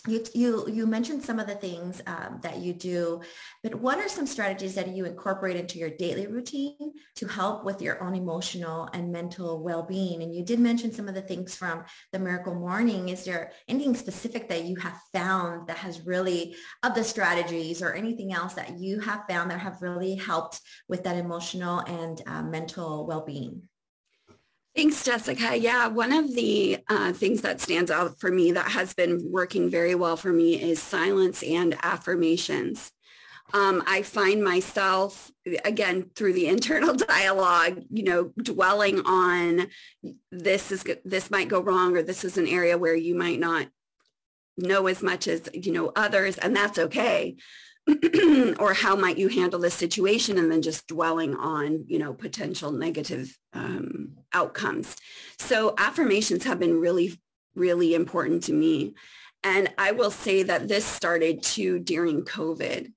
you, 0.09 0.25
you, 0.35 0.69
you 0.69 0.87
mentioned 0.87 1.23
some 1.23 1.39
of 1.39 1.47
the 1.47 1.55
things 1.55 2.03
um, 2.07 2.41
that 2.43 2.59
you 2.59 2.73
do, 2.73 3.21
but 3.63 3.75
what 3.75 3.99
are 3.99 4.09
some 4.09 4.27
strategies 4.27 4.75
that 4.75 4.89
you 4.89 5.05
incorporate 5.05 5.57
into 5.57 5.79
your 5.79 5.91
daily 5.91 6.27
routine 6.27 6.93
to 7.17 7.27
help 7.29 7.65
with 7.65 7.81
your 7.81 8.03
own 8.03 8.17
emotional 8.17 8.89
and 8.93 9.13
mental 9.13 9.63
well-being? 9.63 10.23
And 10.23 10.35
you 10.35 10.45
did 10.45 10.59
mention 10.59 10.93
some 10.93 11.09
of 11.09 11.15
the 11.15 11.23
things 11.23 11.55
from 11.55 11.85
the 12.13 12.19
Miracle 12.19 12.55
Morning. 12.55 13.11
Is 13.11 13.25
there 13.25 13.53
anything 13.69 13.95
specific 13.95 14.49
that 14.49 14.65
you 14.65 14.77
have 14.77 14.99
found 15.13 15.69
that 15.69 15.79
has 15.79 16.05
really, 16.05 16.57
of 16.83 16.95
the 16.95 17.05
strategies 17.05 17.81
or 17.81 17.93
anything 17.93 18.33
else 18.33 18.55
that 18.55 18.79
you 18.79 18.99
have 19.01 19.25
found 19.29 19.51
that 19.51 19.61
have 19.61 19.83
really 19.83 20.17
helped 20.17 20.61
with 20.89 21.05
that 21.05 21.17
emotional 21.17 21.79
and 21.81 22.23
uh, 22.27 22.43
mental 22.43 23.07
well-being? 23.07 23.63
Thanks, 24.75 25.05
Jessica. 25.05 25.55
Yeah, 25.55 25.89
one 25.89 26.13
of 26.13 26.35
the 26.35 26.79
uh, 26.89 27.13
things 27.13 27.43
that 27.43 27.61
stands 27.61 27.91
out 27.91 28.19
for 28.19 28.31
me 28.31 28.53
that 28.53 28.71
has 28.71 28.95
been 28.95 29.21
working 29.31 29.69
very 29.69 29.95
well 29.95 30.17
for 30.17 30.33
me 30.33 30.63
is 30.63 30.83
silence 30.83 31.43
and 31.43 31.77
affirmations. 31.83 32.91
Um, 33.53 33.83
I 33.87 34.01
find 34.01 34.43
myself, 34.43 35.31
again, 35.67 36.11
through 36.15 36.33
the 36.33 36.47
internal 36.49 36.95
dialogue, 36.95 37.83
you 37.91 38.05
know, 38.05 38.33
dwelling 38.43 39.01
on 39.01 39.67
this 40.31 40.73
is 40.73 40.85
this 41.05 41.31
might 41.31 41.49
go 41.49 41.61
wrong 41.61 41.95
or 41.95 42.03
this 42.03 42.25
is 42.25 42.39
an 42.39 42.47
area 42.47 42.79
where 42.79 42.97
you 42.97 43.15
might 43.15 43.41
not 43.41 43.67
know 44.57 44.87
as 44.87 45.03
much 45.03 45.29
as, 45.29 45.51
you 45.53 45.73
know, 45.73 45.93
others, 45.97 46.39
and 46.39 46.57
that's 46.57 46.79
okay. 46.79 47.37
or 48.59 48.75
how 48.75 48.95
might 48.95 49.19
you 49.19 49.29
handle 49.29 49.59
this 49.59 49.75
situation 49.75 50.39
and 50.39 50.51
then 50.51 50.63
just 50.63 50.87
dwelling 50.87 51.35
on 51.35 51.85
you 51.89 51.99
know 51.99 52.13
potential 52.15 52.71
negative 52.71 53.37
um, 53.53 54.17
outcomes. 54.33 54.97
So 55.39 55.75
affirmations 55.79 56.45
have 56.45 56.61
been 56.61 56.81
really 56.81 57.21
really 57.55 57.95
important 57.95 58.45
to 58.45 58.53
me. 58.53 58.95
And 59.45 59.73
i 59.77 59.91
will 59.91 60.13
say 60.13 60.45
that 60.45 60.69
this 60.69 60.85
started 60.85 61.43
too 61.43 61.81
during 61.81 62.23
covid 62.23 62.93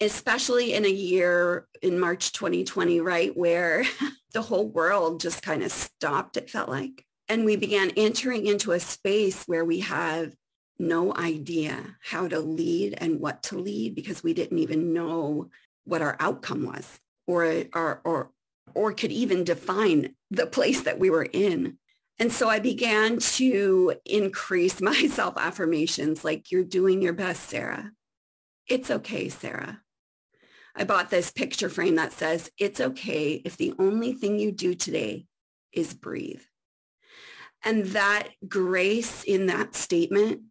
especially 0.00 0.74
in 0.74 0.84
a 0.84 0.90
year 0.90 1.66
in 1.82 1.98
march 1.98 2.30
2020 2.32 3.00
right 3.00 3.36
where 3.36 3.82
the 4.36 4.42
whole 4.42 4.68
world 4.68 5.18
just 5.18 5.40
kind 5.40 5.62
of 5.62 5.72
stopped 5.72 6.36
it 6.36 6.50
felt 6.50 6.68
like. 6.68 7.06
And 7.26 7.46
we 7.46 7.56
began 7.56 7.90
entering 7.96 8.44
into 8.46 8.72
a 8.72 8.78
space 8.78 9.44
where 9.46 9.64
we 9.64 9.80
have 9.80 10.34
no 10.78 11.14
idea 11.14 11.96
how 12.02 12.28
to 12.28 12.40
lead 12.40 12.94
and 12.98 13.20
what 13.20 13.42
to 13.44 13.58
lead 13.58 13.94
because 13.94 14.22
we 14.22 14.34
didn't 14.34 14.58
even 14.58 14.92
know 14.92 15.50
what 15.84 16.02
our 16.02 16.16
outcome 16.20 16.64
was 16.64 17.00
or, 17.26 17.44
or, 17.74 18.00
or, 18.04 18.30
or 18.74 18.92
could 18.92 19.12
even 19.12 19.44
define 19.44 20.14
the 20.30 20.46
place 20.46 20.82
that 20.82 20.98
we 20.98 21.10
were 21.10 21.28
in. 21.32 21.78
And 22.18 22.32
so 22.32 22.48
I 22.48 22.58
began 22.58 23.18
to 23.18 23.94
increase 24.04 24.80
my 24.80 25.06
self-affirmations 25.06 26.24
like, 26.24 26.50
you're 26.50 26.64
doing 26.64 27.02
your 27.02 27.12
best, 27.12 27.48
Sarah. 27.48 27.92
It's 28.68 28.90
okay, 28.90 29.28
Sarah. 29.28 29.80
I 30.74 30.84
bought 30.84 31.08
this 31.08 31.30
picture 31.30 31.70
frame 31.70 31.94
that 31.94 32.12
says, 32.12 32.50
it's 32.58 32.80
okay 32.80 33.40
if 33.44 33.56
the 33.56 33.72
only 33.78 34.12
thing 34.12 34.38
you 34.38 34.52
do 34.52 34.74
today 34.74 35.26
is 35.72 35.94
breathe. 35.94 36.42
And 37.64 37.86
that 37.86 38.28
grace 38.46 39.24
in 39.24 39.46
that 39.46 39.74
statement 39.74 40.42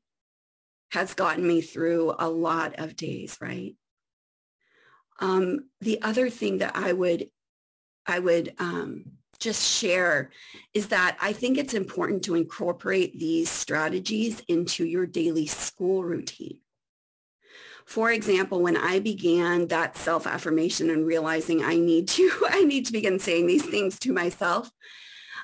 has 0.92 1.14
gotten 1.14 1.48
me 1.48 1.62
through 1.62 2.16
a 2.18 2.30
lot 2.30 2.76
of 2.80 2.96
days, 2.96 3.38
right? 3.42 3.76
Um, 5.20 5.70
the 5.82 6.02
other 6.02 6.30
thing 6.30 6.60
that 6.60 6.76
I 6.76 6.94
would, 6.94 7.30
I 8.06 8.20
would 8.20 8.54
um, 8.60 9.06
just 9.40 9.62
share 9.62 10.32
is 10.74 10.88
that 10.90 11.18
I 11.22 11.34
think 11.34 11.58
it's 11.58 11.74
important 11.74 12.24
to 12.24 12.36
incorporate 12.36 13.20
these 13.20 13.50
strategies 13.50 14.42
into 14.48 14.86
your 14.86 15.06
daily 15.06 15.48
school 15.48 16.04
routine. 16.04 16.60
For 17.86 18.12
example, 18.12 18.62
when 18.62 18.78
I 18.78 19.00
began 19.00 19.68
that 19.68 19.96
self-affirmation 19.96 20.90
and 20.90 21.06
realizing 21.06 21.64
I 21.64 21.76
need 21.76 22.08
to, 22.10 22.32
I 22.50 22.64
need 22.64 22.86
to 22.88 22.94
begin 22.94 23.20
saying 23.20 23.48
these 23.48 23.66
things 23.66 24.00
to 24.00 24.14
myself, 24.14 24.70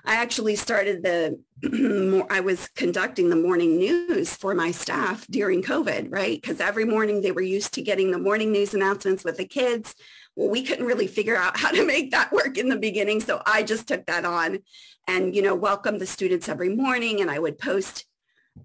I 0.05 0.15
actually 0.15 0.55
started 0.55 1.03
the, 1.03 1.39
I 2.29 2.39
was 2.39 2.67
conducting 2.75 3.29
the 3.29 3.35
morning 3.35 3.77
news 3.77 4.35
for 4.35 4.55
my 4.55 4.71
staff 4.71 5.27
during 5.27 5.61
COVID, 5.61 6.07
right? 6.11 6.41
Because 6.41 6.59
every 6.59 6.85
morning 6.85 7.21
they 7.21 7.31
were 7.31 7.41
used 7.41 7.73
to 7.73 7.81
getting 7.81 8.11
the 8.11 8.19
morning 8.19 8.51
news 8.51 8.73
announcements 8.73 9.23
with 9.23 9.37
the 9.37 9.45
kids. 9.45 9.93
Well, 10.35 10.49
we 10.49 10.63
couldn't 10.63 10.85
really 10.85 11.07
figure 11.07 11.35
out 11.35 11.57
how 11.57 11.71
to 11.71 11.85
make 11.85 12.11
that 12.11 12.31
work 12.31 12.57
in 12.57 12.69
the 12.69 12.77
beginning. 12.77 13.21
So 13.21 13.41
I 13.45 13.63
just 13.63 13.87
took 13.87 14.05
that 14.07 14.25
on 14.25 14.59
and, 15.07 15.35
you 15.35 15.41
know, 15.41 15.55
welcome 15.55 15.99
the 15.99 16.07
students 16.07 16.49
every 16.49 16.75
morning 16.75 17.21
and 17.21 17.29
I 17.29 17.39
would 17.39 17.59
post 17.59 18.05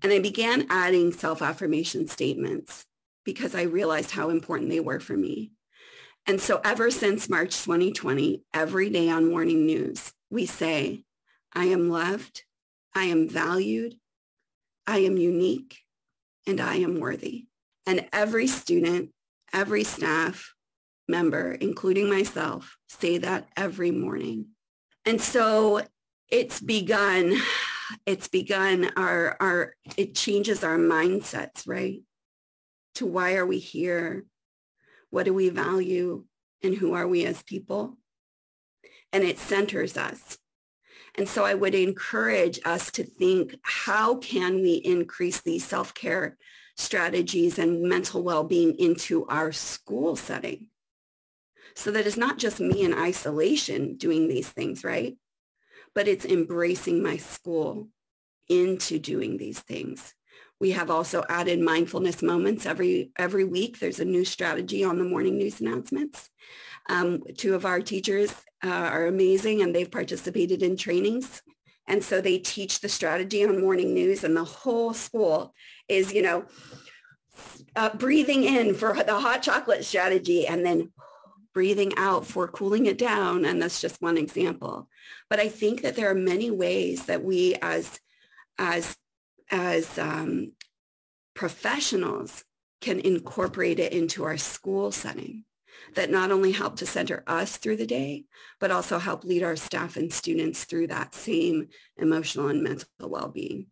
and 0.02 0.12
I 0.12 0.18
began 0.18 0.66
adding 0.70 1.12
self-affirmation 1.12 2.08
statements 2.08 2.86
because 3.24 3.54
I 3.54 3.62
realized 3.62 4.10
how 4.10 4.30
important 4.30 4.70
they 4.70 4.80
were 4.80 5.00
for 5.00 5.16
me. 5.16 5.52
And 6.26 6.40
so 6.40 6.60
ever 6.64 6.90
since 6.90 7.28
March 7.28 7.62
2020, 7.62 8.42
every 8.52 8.90
day 8.90 9.10
on 9.10 9.30
morning 9.30 9.64
news, 9.64 10.12
we 10.28 10.46
say, 10.46 11.04
I 11.56 11.64
am 11.64 11.88
loved. 11.88 12.44
I 12.94 13.04
am 13.04 13.30
valued. 13.30 13.94
I 14.86 14.98
am 14.98 15.16
unique 15.16 15.78
and 16.46 16.60
I 16.60 16.76
am 16.76 17.00
worthy. 17.00 17.46
And 17.86 18.06
every 18.12 18.46
student, 18.46 19.10
every 19.54 19.82
staff 19.82 20.52
member, 21.08 21.52
including 21.52 22.10
myself, 22.10 22.76
say 22.90 23.16
that 23.18 23.48
every 23.56 23.90
morning. 23.90 24.48
And 25.06 25.18
so 25.18 25.80
it's 26.28 26.60
begun, 26.60 27.38
it's 28.04 28.28
begun 28.28 28.90
our, 28.94 29.38
our, 29.40 29.74
it 29.96 30.14
changes 30.14 30.62
our 30.62 30.76
mindsets, 30.76 31.66
right? 31.66 32.02
To 32.96 33.06
why 33.06 33.36
are 33.36 33.46
we 33.46 33.60
here? 33.60 34.26
What 35.08 35.24
do 35.24 35.32
we 35.32 35.48
value? 35.48 36.26
And 36.62 36.74
who 36.74 36.92
are 36.92 37.08
we 37.08 37.24
as 37.24 37.42
people? 37.42 37.96
And 39.10 39.24
it 39.24 39.38
centers 39.38 39.96
us 39.96 40.36
And 41.18 41.28
so 41.28 41.44
I 41.44 41.54
would 41.54 41.74
encourage 41.74 42.60
us 42.64 42.90
to 42.92 43.04
think, 43.04 43.54
how 43.62 44.16
can 44.16 44.60
we 44.60 44.74
increase 44.74 45.40
these 45.40 45.64
self-care 45.64 46.36
strategies 46.76 47.58
and 47.58 47.82
mental 47.82 48.22
well-being 48.22 48.78
into 48.78 49.26
our 49.26 49.50
school 49.50 50.14
setting? 50.16 50.68
So 51.74 51.90
that 51.90 52.06
it's 52.06 52.16
not 52.16 52.38
just 52.38 52.60
me 52.60 52.82
in 52.82 52.94
isolation 52.94 53.96
doing 53.96 54.28
these 54.28 54.48
things, 54.48 54.84
right? 54.84 55.16
But 55.94 56.08
it's 56.08 56.24
embracing 56.24 57.02
my 57.02 57.16
school 57.16 57.88
into 58.48 58.98
doing 58.98 59.38
these 59.38 59.60
things. 59.60 60.14
We 60.60 60.70
have 60.72 60.90
also 60.90 61.24
added 61.28 61.60
mindfulness 61.60 62.22
moments 62.22 62.64
every 62.64 63.10
every 63.16 63.44
week. 63.44 63.78
There's 63.78 64.00
a 64.00 64.06
new 64.06 64.24
strategy 64.24 64.84
on 64.84 64.98
the 64.98 65.04
morning 65.04 65.36
news 65.36 65.60
announcements. 65.60 66.30
Um, 66.88 67.22
two 67.36 67.54
of 67.54 67.64
our 67.64 67.80
teachers 67.80 68.32
uh, 68.64 68.68
are 68.68 69.06
amazing 69.06 69.62
and 69.62 69.74
they've 69.74 69.90
participated 69.90 70.62
in 70.62 70.76
trainings. 70.76 71.42
And 71.88 72.02
so 72.02 72.20
they 72.20 72.38
teach 72.38 72.80
the 72.80 72.88
strategy 72.88 73.44
on 73.44 73.60
morning 73.60 73.94
news 73.94 74.24
and 74.24 74.36
the 74.36 74.44
whole 74.44 74.92
school 74.92 75.54
is, 75.88 76.12
you 76.12 76.22
know, 76.22 76.46
uh, 77.76 77.90
breathing 77.94 78.44
in 78.44 78.74
for 78.74 78.94
the 78.94 79.20
hot 79.20 79.42
chocolate 79.42 79.84
strategy 79.84 80.46
and 80.46 80.64
then 80.64 80.90
breathing 81.54 81.92
out 81.96 82.26
for 82.26 82.48
cooling 82.48 82.86
it 82.86 82.98
down. 82.98 83.44
And 83.44 83.62
that's 83.62 83.80
just 83.80 84.02
one 84.02 84.18
example. 84.18 84.88
But 85.30 85.40
I 85.40 85.48
think 85.48 85.82
that 85.82 85.96
there 85.96 86.10
are 86.10 86.14
many 86.14 86.50
ways 86.50 87.06
that 87.06 87.22
we 87.22 87.54
as, 87.56 88.00
as, 88.58 88.96
as 89.50 89.98
um, 89.98 90.52
professionals 91.34 92.44
can 92.80 93.00
incorporate 93.00 93.78
it 93.78 93.92
into 93.92 94.24
our 94.24 94.36
school 94.36 94.90
setting 94.90 95.44
that 95.94 96.10
not 96.10 96.30
only 96.30 96.52
help 96.52 96.76
to 96.76 96.86
center 96.86 97.22
us 97.26 97.56
through 97.56 97.76
the 97.76 97.86
day, 97.86 98.24
but 98.60 98.70
also 98.70 98.98
help 98.98 99.24
lead 99.24 99.42
our 99.42 99.56
staff 99.56 99.96
and 99.96 100.12
students 100.12 100.64
through 100.64 100.86
that 100.88 101.14
same 101.14 101.68
emotional 101.98 102.48
and 102.48 102.62
mental 102.62 102.88
well-being. 103.00 103.66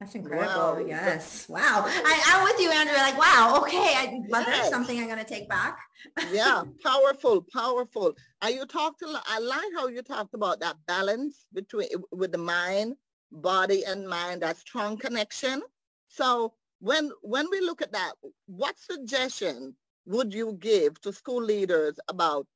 That's 0.00 0.16
incredible. 0.16 0.74
Wow. 0.74 0.84
Yes. 0.86 1.48
Wow. 1.48 1.84
I, 1.86 2.22
am 2.34 2.44
with 2.44 2.60
you, 2.60 2.70
Andrea. 2.70 2.98
Like, 2.98 3.18
wow. 3.18 3.60
Okay. 3.62 3.76
I, 3.76 4.20
yes. 4.28 4.46
there's 4.46 4.68
something 4.68 4.98
I'm 4.98 5.06
going 5.06 5.18
to 5.18 5.24
take 5.24 5.48
back. 5.48 5.78
yeah. 6.32 6.62
Powerful. 6.82 7.46
Powerful. 7.52 8.14
And 8.42 8.54
you 8.54 8.66
talked, 8.66 8.98
to, 9.00 9.06
I 9.26 9.38
like 9.38 9.70
how 9.74 9.86
you 9.86 10.02
talked 10.02 10.34
about 10.34 10.60
that 10.60 10.76
balance 10.86 11.46
between, 11.54 11.88
with 12.12 12.32
the 12.32 12.38
mind, 12.38 12.96
body 13.32 13.84
and 13.84 14.06
mind, 14.06 14.42
that 14.42 14.58
strong 14.58 14.98
connection. 14.98 15.62
So 16.08 16.52
when, 16.80 17.10
when 17.22 17.48
we 17.50 17.60
look 17.60 17.80
at 17.80 17.92
that, 17.92 18.12
what 18.46 18.78
suggestion 18.78 19.74
would 20.06 20.34
you 20.34 20.52
give 20.60 21.00
to 21.02 21.12
school 21.12 21.42
leaders 21.42 21.98
about 22.08 22.46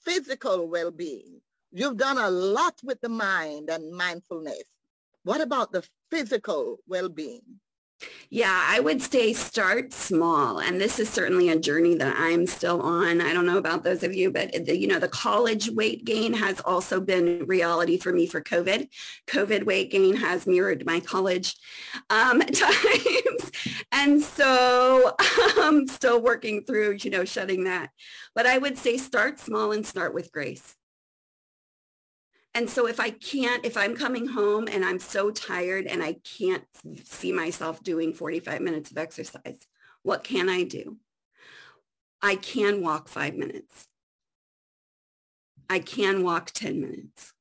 physical 0.00 0.68
well-being? 0.68 1.40
You've 1.72 1.96
done 1.96 2.18
a 2.18 2.30
lot 2.30 2.74
with 2.82 3.00
the 3.00 3.08
mind 3.08 3.70
and 3.70 3.92
mindfulness. 3.92 4.64
What 5.22 5.40
about 5.40 5.72
the 5.72 5.86
physical 6.10 6.78
well-being? 6.88 7.60
Yeah, 8.30 8.64
I 8.68 8.80
would 8.80 9.02
say 9.02 9.32
start 9.32 9.92
small. 9.92 10.60
And 10.60 10.80
this 10.80 10.98
is 10.98 11.08
certainly 11.08 11.48
a 11.48 11.58
journey 11.58 11.96
that 11.96 12.14
I'm 12.16 12.46
still 12.46 12.80
on. 12.80 13.20
I 13.20 13.32
don't 13.32 13.46
know 13.46 13.58
about 13.58 13.82
those 13.82 14.02
of 14.02 14.14
you, 14.14 14.30
but 14.30 14.52
the, 14.52 14.78
you 14.78 14.86
know, 14.86 14.98
the 14.98 15.08
college 15.08 15.68
weight 15.70 16.04
gain 16.04 16.32
has 16.34 16.60
also 16.60 17.00
been 17.00 17.44
reality 17.46 17.98
for 17.98 18.12
me 18.12 18.26
for 18.26 18.40
COVID. 18.40 18.88
COVID 19.26 19.64
weight 19.64 19.90
gain 19.90 20.16
has 20.16 20.46
mirrored 20.46 20.86
my 20.86 21.00
college 21.00 21.56
um, 22.08 22.40
times. 22.40 23.50
And 23.92 24.22
so 24.22 25.14
I'm 25.58 25.88
still 25.88 26.22
working 26.22 26.64
through, 26.64 26.98
you 27.00 27.10
know, 27.10 27.24
shutting 27.24 27.64
that. 27.64 27.90
But 28.34 28.46
I 28.46 28.58
would 28.58 28.78
say 28.78 28.96
start 28.96 29.40
small 29.40 29.72
and 29.72 29.84
start 29.84 30.14
with 30.14 30.32
grace. 30.32 30.76
And 32.54 32.68
so 32.68 32.86
if 32.88 32.98
I 32.98 33.10
can't, 33.10 33.64
if 33.64 33.76
I'm 33.76 33.96
coming 33.96 34.26
home 34.26 34.68
and 34.70 34.84
I'm 34.84 34.98
so 34.98 35.30
tired 35.30 35.86
and 35.86 36.02
I 36.02 36.16
can't 36.36 36.64
see 37.04 37.32
myself 37.32 37.82
doing 37.82 38.12
45 38.12 38.60
minutes 38.60 38.90
of 38.90 38.98
exercise, 38.98 39.66
what 40.02 40.24
can 40.24 40.48
I 40.48 40.64
do? 40.64 40.96
I 42.22 42.34
can 42.34 42.82
walk 42.82 43.08
five 43.08 43.34
minutes. 43.34 43.86
I 45.68 45.78
can 45.78 46.24
walk 46.24 46.50
10 46.50 46.80
minutes. 46.80 47.32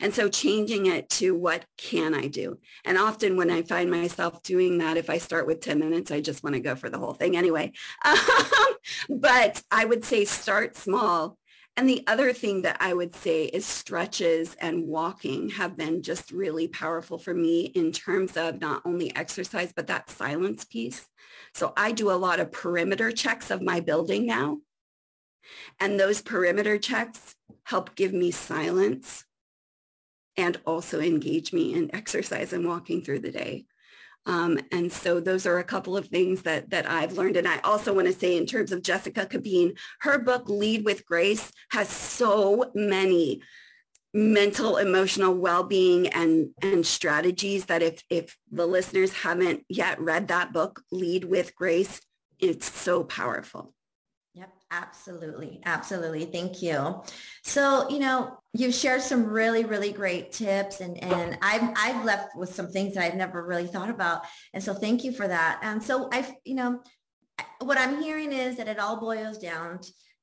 And 0.00 0.14
so 0.14 0.28
changing 0.28 0.86
it 0.86 1.08
to 1.10 1.34
what 1.34 1.64
can 1.76 2.14
I 2.14 2.28
do? 2.28 2.58
And 2.84 2.98
often 2.98 3.36
when 3.36 3.50
I 3.50 3.62
find 3.62 3.90
myself 3.90 4.42
doing 4.42 4.78
that, 4.78 4.96
if 4.96 5.10
I 5.10 5.18
start 5.18 5.46
with 5.46 5.60
10 5.60 5.78
minutes, 5.78 6.10
I 6.10 6.20
just 6.20 6.44
want 6.44 6.54
to 6.54 6.60
go 6.60 6.76
for 6.76 6.88
the 6.90 6.98
whole 6.98 7.14
thing 7.14 7.36
anyway. 7.36 7.72
Um, 9.08 9.18
but 9.20 9.62
I 9.70 9.84
would 9.84 10.04
say 10.04 10.24
start 10.24 10.76
small 10.76 11.36
and 11.78 11.88
the 11.88 12.02
other 12.08 12.32
thing 12.32 12.62
that 12.62 12.76
I 12.80 12.92
would 12.92 13.14
say 13.14 13.44
is 13.44 13.64
stretches 13.64 14.56
and 14.56 14.88
walking 14.88 15.50
have 15.50 15.76
been 15.76 16.02
just 16.02 16.32
really 16.32 16.66
powerful 16.66 17.18
for 17.18 17.32
me 17.32 17.66
in 17.66 17.92
terms 17.92 18.36
of 18.36 18.60
not 18.60 18.82
only 18.84 19.14
exercise, 19.14 19.72
but 19.72 19.86
that 19.86 20.10
silence 20.10 20.64
piece. 20.64 21.08
So 21.54 21.72
I 21.76 21.92
do 21.92 22.10
a 22.10 22.18
lot 22.18 22.40
of 22.40 22.50
perimeter 22.50 23.12
checks 23.12 23.52
of 23.52 23.62
my 23.62 23.78
building 23.78 24.26
now. 24.26 24.58
And 25.78 26.00
those 26.00 26.20
perimeter 26.20 26.78
checks 26.78 27.36
help 27.62 27.94
give 27.94 28.12
me 28.12 28.32
silence 28.32 29.24
and 30.36 30.58
also 30.66 30.98
engage 30.98 31.52
me 31.52 31.74
in 31.74 31.94
exercise 31.94 32.52
and 32.52 32.66
walking 32.66 33.02
through 33.02 33.20
the 33.20 33.30
day. 33.30 33.66
Um, 34.26 34.58
and 34.72 34.92
so 34.92 35.20
those 35.20 35.46
are 35.46 35.58
a 35.58 35.64
couple 35.64 35.96
of 35.96 36.08
things 36.08 36.42
that, 36.42 36.70
that 36.70 36.88
I've 36.88 37.12
learned. 37.12 37.36
And 37.36 37.48
I 37.48 37.58
also 37.60 37.94
want 37.94 38.08
to 38.08 38.12
say 38.12 38.36
in 38.36 38.46
terms 38.46 38.72
of 38.72 38.82
Jessica 38.82 39.26
Cabeen, 39.26 39.78
her 40.00 40.18
book, 40.18 40.48
Lead 40.48 40.84
with 40.84 41.06
Grace, 41.06 41.50
has 41.70 41.88
so 41.88 42.70
many 42.74 43.40
mental, 44.12 44.76
emotional 44.76 45.34
well-being 45.34 46.08
and, 46.08 46.50
and 46.62 46.84
strategies 46.86 47.66
that 47.66 47.82
if, 47.82 48.02
if 48.10 48.36
the 48.50 48.66
listeners 48.66 49.12
haven't 49.12 49.64
yet 49.68 50.00
read 50.00 50.28
that 50.28 50.52
book, 50.52 50.82
Lead 50.90 51.24
with 51.24 51.54
Grace, 51.54 52.00
it's 52.38 52.70
so 52.70 53.04
powerful. 53.04 53.74
Absolutely. 54.70 55.60
Absolutely. 55.64 56.26
Thank 56.26 56.60
you. 56.60 57.02
So, 57.42 57.88
you 57.88 57.98
know, 57.98 58.38
you've 58.52 58.74
shared 58.74 59.00
some 59.00 59.24
really, 59.24 59.64
really 59.64 59.92
great 59.92 60.32
tips 60.32 60.80
and, 60.80 61.02
and 61.02 61.38
I've, 61.40 61.70
I've 61.76 62.04
left 62.04 62.36
with 62.36 62.54
some 62.54 62.68
things 62.68 62.94
that 62.94 63.04
I've 63.04 63.16
never 63.16 63.46
really 63.46 63.66
thought 63.66 63.88
about. 63.88 64.22
And 64.52 64.62
so 64.62 64.74
thank 64.74 65.04
you 65.04 65.12
for 65.12 65.26
that. 65.26 65.60
And 65.62 65.82
so 65.82 66.10
I've, 66.12 66.30
you 66.44 66.54
know, 66.54 66.82
what 67.60 67.78
I'm 67.78 68.02
hearing 68.02 68.32
is 68.32 68.56
that 68.58 68.68
it 68.68 68.78
all 68.78 69.00
boils 69.00 69.38
down 69.38 69.80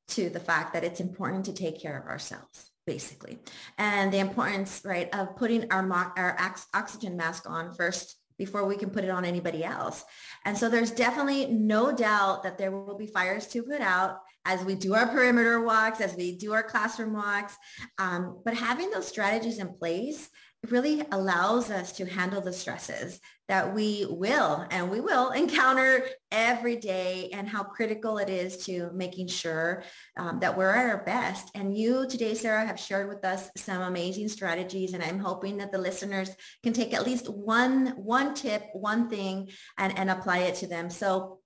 to 0.09 0.29
the 0.29 0.39
fact 0.39 0.73
that 0.73 0.83
it's 0.83 0.99
important 0.99 1.45
to 1.45 1.53
take 1.53 1.81
care 1.81 1.97
of 1.97 2.05
ourselves 2.05 2.69
basically 2.85 3.39
and 3.79 4.13
the 4.13 4.19
importance 4.19 4.83
right 4.85 5.09
of 5.15 5.35
putting 5.35 5.71
our 5.71 6.13
our 6.15 6.37
oxygen 6.75 7.17
mask 7.17 7.49
on 7.49 7.73
first 7.73 8.17
before 8.37 8.65
we 8.65 8.75
can 8.75 8.89
put 8.89 9.03
it 9.03 9.09
on 9.09 9.25
anybody 9.25 9.63
else. 9.63 10.03
And 10.43 10.57
so 10.57 10.69
there's 10.69 10.91
definitely 10.91 11.47
no 11.47 11.91
doubt 11.91 12.43
that 12.43 12.57
there 12.57 12.71
will 12.71 12.97
be 12.97 13.07
fires 13.07 13.47
to 13.47 13.63
put 13.63 13.81
out 13.81 14.19
as 14.45 14.63
we 14.63 14.75
do 14.75 14.93
our 14.93 15.07
perimeter 15.07 15.61
walks, 15.61 16.01
as 16.01 16.15
we 16.15 16.37
do 16.37 16.53
our 16.53 16.63
classroom 16.63 17.13
walks. 17.13 17.55
Um, 17.97 18.41
but 18.45 18.53
having 18.53 18.91
those 18.91 19.07
strategies 19.07 19.59
in 19.59 19.73
place 19.73 20.29
really 20.71 21.03
allows 21.11 21.69
us 21.69 21.91
to 21.93 22.05
handle 22.05 22.41
the 22.41 22.53
stresses 22.53 23.19
that 23.47 23.75
we 23.75 24.07
will 24.09 24.65
and 24.71 24.89
we 24.89 24.99
will 24.99 25.29
encounter 25.31 26.03
every 26.31 26.75
day 26.75 27.29
and 27.31 27.47
how 27.47 27.63
critical 27.63 28.17
it 28.17 28.29
is 28.29 28.65
to 28.65 28.89
making 28.93 29.27
sure 29.27 29.83
um, 30.17 30.39
that 30.39 30.57
we're 30.57 30.71
at 30.71 30.89
our 30.89 31.03
best. 31.03 31.51
And 31.53 31.77
you 31.77 32.07
today, 32.07 32.33
Sarah, 32.33 32.65
have 32.65 32.79
shared 32.79 33.07
with 33.07 33.23
us 33.23 33.51
some 33.55 33.83
amazing 33.83 34.29
strategies 34.29 34.93
and 34.93 35.03
I'm 35.03 35.19
hoping 35.19 35.57
that 35.57 35.71
the 35.71 35.77
listeners 35.77 36.31
can 36.63 36.73
take 36.73 36.93
at 36.93 37.05
least 37.05 37.29
one, 37.29 37.87
one 37.97 38.33
tip, 38.33 38.63
one 38.73 39.09
thing 39.09 39.49
and, 39.77 39.97
and 39.97 40.09
apply 40.09 40.39
it 40.39 40.55
to 40.55 40.67
them. 40.67 40.89
So 40.89 41.39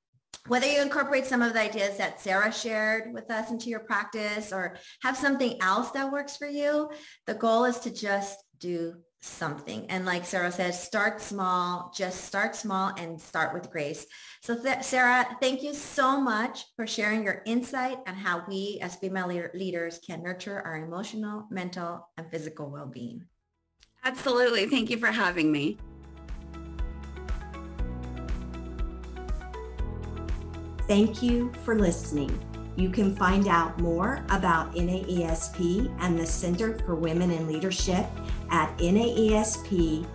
whether 0.50 0.66
you 0.66 0.82
incorporate 0.82 1.26
some 1.26 1.42
of 1.42 1.54
the 1.54 1.62
ideas 1.62 1.98
that 1.98 2.20
Sarah 2.20 2.52
shared 2.52 3.14
with 3.14 3.30
us 3.30 3.52
into 3.52 3.70
your 3.70 3.82
practice 3.82 4.52
or 4.52 4.78
have 5.04 5.16
something 5.16 5.62
else 5.62 5.92
that 5.92 6.12
works 6.12 6.36
for 6.38 6.48
you, 6.48 6.90
the 7.28 7.36
goal 7.36 7.66
is 7.66 7.80
to 7.82 7.92
just 7.92 8.38
do 8.60 8.96
something. 9.22 9.86
And 9.90 10.06
like 10.06 10.26
Sarah 10.26 10.52
says, 10.52 10.82
start 10.82 11.22
small, 11.22 11.94
just 11.96 12.26
start 12.26 12.56
small 12.56 12.94
and 12.98 13.20
start 13.22 13.54
with 13.54 13.70
grace. 13.70 14.08
So 14.42 14.60
th- 14.60 14.82
Sarah, 14.82 15.28
thank 15.40 15.62
you 15.62 15.74
so 15.74 16.20
much 16.20 16.64
for 16.76 16.88
sharing 16.88 17.24
your 17.24 17.44
insight 17.46 17.98
on 18.08 18.16
how 18.16 18.44
we 18.48 18.80
as 18.82 18.96
female 18.96 19.28
leader- 19.28 19.52
leaders 19.54 20.00
can 20.06 20.24
nurture 20.24 20.62
our 20.66 20.78
emotional, 20.78 21.48
mental, 21.52 22.10
and 22.18 22.30
physical 22.32 22.72
well-being. 22.72 23.26
Absolutely. 24.04 24.66
Thank 24.66 24.90
you 24.90 24.98
for 24.98 25.12
having 25.12 25.52
me. 25.52 25.78
Thank 30.89 31.21
you 31.21 31.54
for 31.63 31.75
listening. 31.75 32.32
You 32.75 32.89
can 32.89 33.15
find 33.15 33.47
out 33.47 33.80
more 33.80 34.25
about 34.30 34.73
NAESP 34.73 35.95
and 35.99 36.19
the 36.19 36.25
Center 36.25 36.80
for 36.80 36.95
Women 36.95 37.30
in 37.30 37.45
Leadership 37.45 38.08
at 38.49 38.75
naesp.org. 38.80 40.06